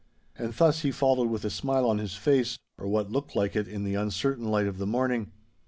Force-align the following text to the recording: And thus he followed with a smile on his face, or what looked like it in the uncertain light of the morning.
And 0.35 0.51
thus 0.55 0.79
he 0.79 0.89
followed 0.89 1.29
with 1.29 1.45
a 1.45 1.51
smile 1.51 1.87
on 1.87 1.99
his 1.99 2.15
face, 2.15 2.57
or 2.75 2.87
what 2.87 3.11
looked 3.11 3.35
like 3.35 3.55
it 3.55 3.67
in 3.67 3.83
the 3.83 3.93
uncertain 3.93 4.45
light 4.49 4.65
of 4.65 4.79
the 4.79 4.87
morning. 4.87 5.31